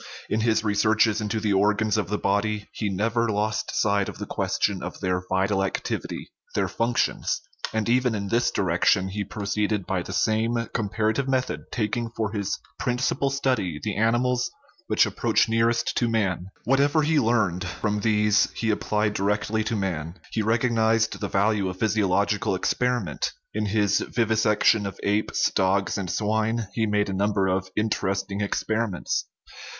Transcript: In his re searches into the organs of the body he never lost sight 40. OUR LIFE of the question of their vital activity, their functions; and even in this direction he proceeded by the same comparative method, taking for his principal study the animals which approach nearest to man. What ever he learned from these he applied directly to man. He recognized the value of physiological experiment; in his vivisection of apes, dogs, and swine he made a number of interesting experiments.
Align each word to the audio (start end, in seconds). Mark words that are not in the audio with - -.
In 0.31 0.39
his 0.39 0.63
re 0.63 0.73
searches 0.73 1.21
into 1.21 1.39
the 1.39 1.53
organs 1.53 1.95
of 1.95 2.07
the 2.09 2.17
body 2.17 2.67
he 2.71 2.89
never 2.89 3.29
lost 3.29 3.69
sight 3.79 3.89
40. 3.89 3.91
OUR 3.91 3.99
LIFE 3.99 4.09
of 4.09 4.17
the 4.17 4.25
question 4.25 4.81
of 4.81 4.99
their 4.99 5.21
vital 5.29 5.63
activity, 5.63 6.31
their 6.55 6.67
functions; 6.67 7.39
and 7.71 7.87
even 7.87 8.15
in 8.15 8.29
this 8.29 8.49
direction 8.49 9.09
he 9.09 9.23
proceeded 9.23 9.85
by 9.85 10.01
the 10.01 10.11
same 10.11 10.55
comparative 10.73 11.27
method, 11.27 11.65
taking 11.71 12.09
for 12.15 12.31
his 12.31 12.57
principal 12.79 13.29
study 13.29 13.79
the 13.83 13.95
animals 13.95 14.49
which 14.87 15.05
approach 15.05 15.47
nearest 15.47 15.95
to 15.97 16.09
man. 16.09 16.47
What 16.63 16.79
ever 16.79 17.03
he 17.03 17.19
learned 17.19 17.63
from 17.63 17.99
these 17.99 18.49
he 18.55 18.71
applied 18.71 19.13
directly 19.13 19.63
to 19.65 19.75
man. 19.75 20.15
He 20.31 20.41
recognized 20.41 21.19
the 21.19 21.27
value 21.29 21.69
of 21.69 21.77
physiological 21.77 22.55
experiment; 22.55 23.33
in 23.53 23.67
his 23.67 23.99
vivisection 23.99 24.87
of 24.87 24.99
apes, 25.03 25.51
dogs, 25.51 25.95
and 25.95 26.09
swine 26.09 26.69
he 26.73 26.87
made 26.87 27.07
a 27.09 27.13
number 27.13 27.45
of 27.45 27.69
interesting 27.75 28.41
experiments. 28.41 29.25